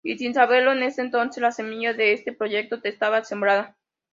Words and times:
Y 0.03 0.17
sin 0.17 0.33
saberlo 0.33 0.71
en 0.71 0.81
ese 0.81 1.01
entonces, 1.01 1.43
la 1.43 1.51
semilla 1.51 1.93
de 1.93 2.13
este 2.13 2.33
proyecto 2.33 2.79
estaba 2.81 3.23
sembrada. 3.23 3.77